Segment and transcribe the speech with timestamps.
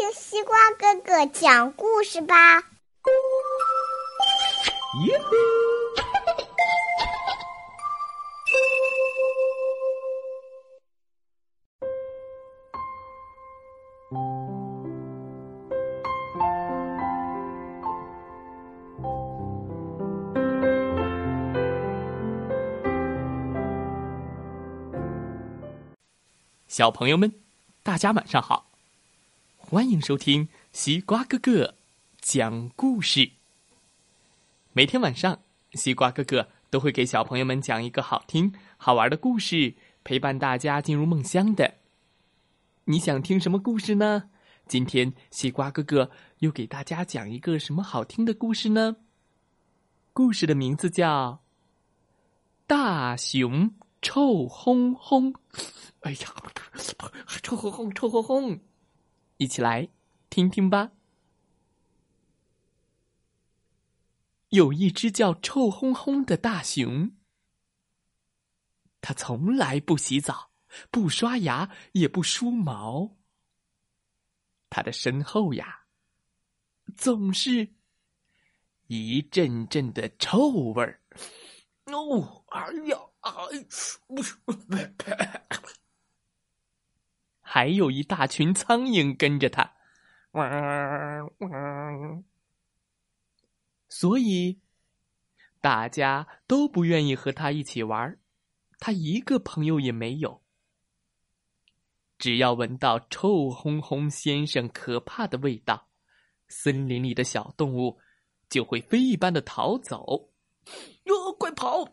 [0.00, 2.56] 听西瓜哥哥讲故事吧。
[5.04, 5.20] 耶！
[26.66, 27.30] 小朋友们，
[27.82, 28.69] 大家晚上好！
[29.70, 31.76] 欢迎收听西瓜哥哥
[32.20, 33.30] 讲故事。
[34.72, 35.38] 每天晚上，
[35.74, 41.72] 西瓜哥哥都会给小朋友们讲一个好听、好玩的故事，陪伴大家进入梦乡的。
[42.86, 44.30] 你想听什么故事呢？
[44.66, 46.10] 今天西瓜哥哥
[46.40, 48.96] 又给大家讲一个什么好听的故事呢？
[50.12, 51.34] 故事的名字叫
[52.66, 53.70] 《大熊
[54.02, 55.32] 臭烘烘》。
[56.02, 56.18] 哎呀，
[57.40, 58.58] 臭烘烘，臭烘烘！
[59.40, 59.88] 一起来
[60.28, 60.92] 听听吧。
[64.50, 67.16] 有一只叫臭烘烘的大熊，
[69.00, 70.50] 它从来不洗澡，
[70.90, 73.16] 不刷牙，也不梳毛。
[74.68, 75.86] 它的身后呀，
[76.94, 77.66] 总是
[78.88, 81.00] 一阵阵的臭味儿。
[81.86, 83.32] 哦，哎呀，哎，
[84.06, 84.36] 不是，
[87.52, 89.72] 还有一大群苍蝇跟着他，
[93.88, 94.60] 所以
[95.60, 98.16] 大家都不愿意和他一起玩
[98.78, 100.44] 他一个朋友也没有。
[102.18, 105.88] 只要闻到臭烘烘先生可怕的味道，
[106.46, 107.98] 森林里的小动物
[108.48, 110.30] 就会飞一般的逃走。
[111.02, 111.84] 哟，快跑！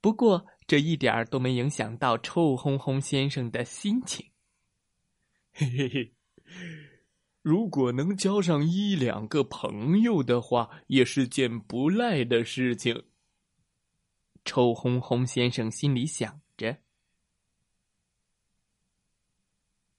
[0.00, 0.46] 不过。
[0.66, 4.30] 这一点儿都没影响到臭烘烘先生的心情。
[5.50, 6.14] 嘿嘿嘿，
[7.42, 13.06] 如果能交上一两个朋友的话，也是件不赖的事情。
[14.44, 16.78] 臭烘烘先生心里想着。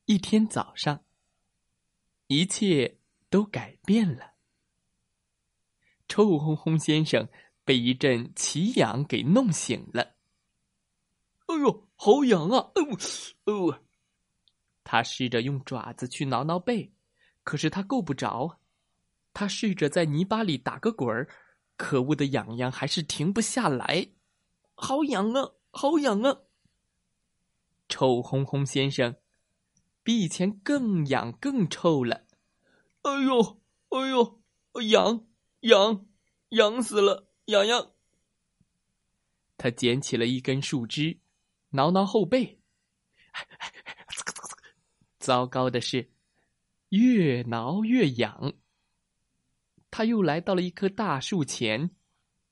[0.06, 1.04] 一天早上，
[2.28, 2.98] 一切
[3.30, 4.36] 都改变了。
[6.08, 7.28] 臭烘烘先生
[7.72, 10.16] 被一阵奇痒给弄醒了。
[11.46, 12.58] 哎呦，好痒啊！
[12.76, 12.82] 哦
[13.46, 13.80] 哦，
[14.84, 16.92] 他试着用爪子去挠挠背，
[17.46, 18.60] 可是他够不着。
[19.32, 21.30] 他试着在泥巴里打个滚儿，
[21.78, 24.10] 可恶的痒痒还是停不下来。
[24.74, 26.40] 好痒啊，好痒啊！
[27.88, 29.16] 臭烘烘先生
[30.04, 32.26] 比以前更痒更臭了。
[33.04, 33.62] 哎呦，
[33.92, 34.42] 哎呦，
[34.90, 35.26] 痒
[35.62, 36.06] 痒
[36.50, 37.92] 痒死了，痒痒！
[39.58, 41.20] 他捡起了一根树枝。
[41.74, 42.60] 挠挠后背，
[45.20, 46.12] 糟糕的是，
[46.90, 48.54] 越挠越痒。
[49.90, 51.92] 他又来到了一棵大树前，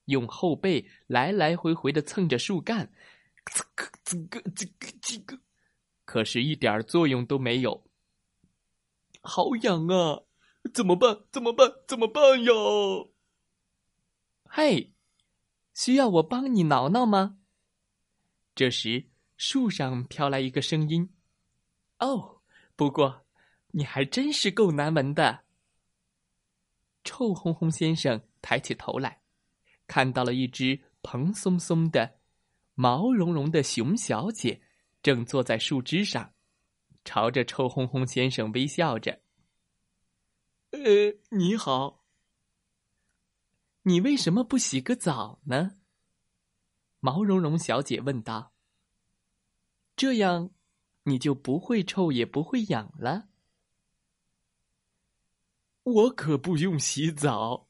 [0.05, 2.93] 用后背来来回回的蹭着树干，
[6.05, 7.85] 可是，一点作用都没有。
[9.21, 10.23] 好痒啊！
[10.73, 11.23] 怎么办？
[11.29, 11.69] 怎么办？
[11.85, 12.51] 怎么办呀？
[14.51, 14.93] 嘿，
[15.75, 17.37] 需要我帮你挠挠吗？
[18.55, 19.05] 这时，
[19.37, 21.13] 树上飘来一个声音
[21.99, 22.41] ：“哦，
[22.75, 23.27] 不过
[23.67, 25.45] 你还真是够难闻的。”
[27.05, 29.21] 臭烘烘先生抬起头来，
[29.85, 32.17] 看到了一只蓬松松的、
[32.73, 34.61] 毛茸茸的熊小姐，
[35.03, 36.33] 正坐在树枝上，
[37.05, 39.21] 朝着臭烘烘先生微笑着。
[40.71, 40.79] “呃，
[41.29, 41.98] 你好，
[43.89, 45.71] 你为什么不洗个澡呢？”
[47.01, 48.53] 毛茸茸小姐问道
[49.97, 50.51] ：“这样，
[51.03, 53.29] 你就不会臭也不会痒了。”
[55.81, 57.67] 我可不用洗澡，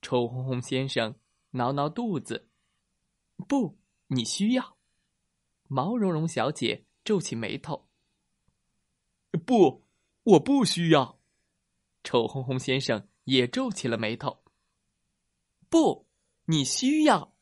[0.00, 1.16] 臭烘烘先生
[1.50, 2.48] 挠挠肚子。
[3.48, 3.76] 不，
[4.06, 4.76] 你需要。
[5.64, 7.88] 毛茸茸小姐皱起眉头。
[9.44, 9.84] 不，
[10.22, 11.18] 我不需要。
[12.04, 14.44] 臭烘烘先生也皱起了眉头。
[15.68, 16.06] 不，
[16.46, 17.34] 你需要。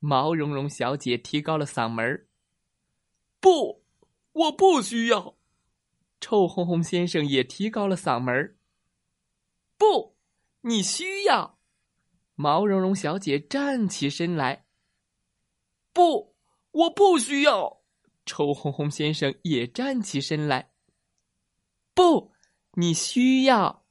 [0.00, 2.28] 毛茸茸小姐提高了嗓门儿
[3.40, 3.84] ：“不，
[4.32, 5.36] 我不需要。”
[6.20, 8.56] 臭烘烘先生也提高了嗓门儿
[9.78, 10.16] ：“不，
[10.62, 11.58] 你需要。”
[12.34, 14.64] 毛茸茸小姐站起身来
[15.92, 16.34] ：“不，
[16.70, 17.82] 我不需要。”
[18.24, 20.70] 臭烘烘先生也站起身来
[21.94, 22.32] ：“不，
[22.74, 23.84] 你需要。”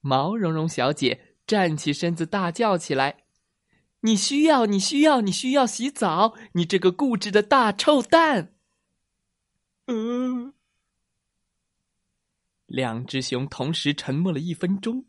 [0.00, 3.24] 毛茸茸小姐站起身子，大叫起来。
[4.00, 6.34] 你需要，你需要，你需要洗澡！
[6.52, 8.54] 你这个固执的大臭蛋！
[9.86, 10.52] 嗯。
[12.66, 15.06] 两只熊同时沉默了一分钟。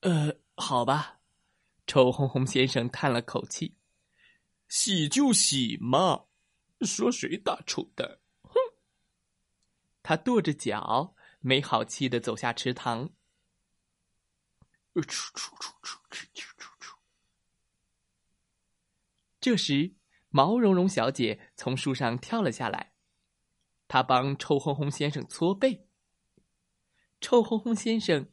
[0.00, 1.20] 呃，好吧，
[1.86, 3.76] 臭烘烘先生叹了口气
[4.68, 6.24] ：“洗就洗嘛，
[6.80, 8.54] 说谁大臭蛋？”哼！
[10.02, 13.10] 他跺着脚，没好气的走下池塘。
[19.40, 19.94] 这时，
[20.30, 22.94] 毛茸茸小姐从树上跳了下来。
[23.88, 25.86] 她帮臭烘烘先生搓背。
[27.20, 28.30] 臭烘烘先生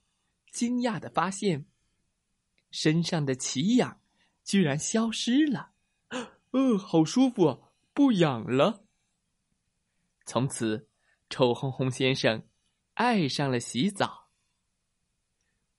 [0.51, 1.65] 惊讶的发现，
[2.69, 3.99] 身上的奇痒
[4.43, 5.71] 居然消失了。
[6.51, 7.59] 呃，好舒服啊，
[7.93, 8.85] 不痒了。
[10.25, 10.89] 从此，
[11.29, 12.47] 臭烘烘先生
[12.93, 14.20] 爱上了洗澡。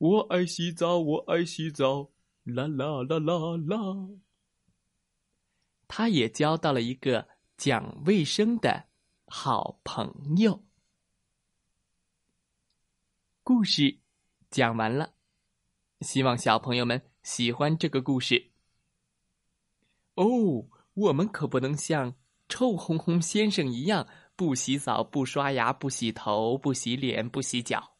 [0.03, 2.11] 我爱洗澡，我爱洗澡，
[2.43, 4.09] 啦啦啦啦啦。
[5.87, 8.87] 他也交到了一个讲卫生的。
[9.27, 10.65] 好朋友，
[13.45, 14.01] 故事
[14.51, 15.15] 讲完了，
[16.01, 18.51] 希望小朋友们喜欢这个故事。
[20.17, 22.17] 哦，我们可不能像
[22.49, 27.95] 臭烘烘先生一样，不洗澡、不刷牙、不洗头、不洗脸、不洗脚，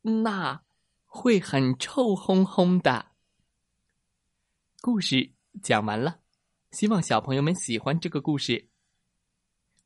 [0.00, 0.62] 那
[1.14, 3.12] 会很臭烘烘的。
[4.80, 5.30] 故事
[5.62, 6.20] 讲完了，
[6.70, 8.70] 希望小朋友们喜欢这个故事。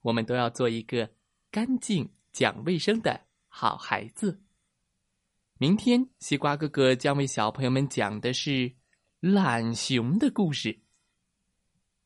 [0.02, 1.10] 我们都要做一个
[1.50, 4.40] 干净、讲卫生的好孩子。
[5.58, 8.76] 明天，西瓜哥哥将为小朋友们讲的是
[9.18, 10.78] 懒熊的故事。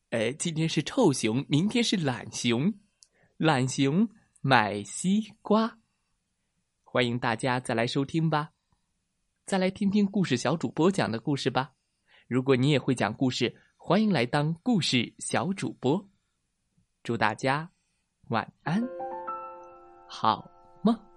[0.09, 2.73] 呃，今天是臭熊，明天是懒熊。
[3.37, 4.09] 懒熊
[4.41, 5.77] 买西瓜，
[6.81, 8.53] 欢迎大家再来收听吧。
[9.45, 11.73] 再来听听故事小主播讲的故事吧。
[12.27, 16.07] 如果你也会讲故事，欢迎来当故事小主播。
[17.03, 17.71] 祝大家。
[18.29, 18.81] 晚安，
[20.07, 20.49] 好
[20.83, 21.10] 梦。